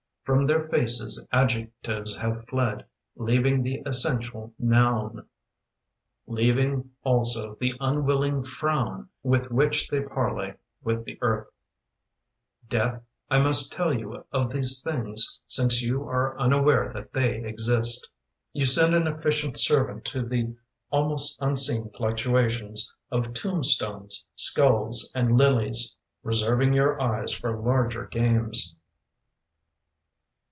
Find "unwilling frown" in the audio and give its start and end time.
7.81-9.09